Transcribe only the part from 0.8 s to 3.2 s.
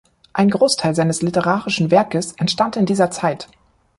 seines literarischen Werkes entstand in dieser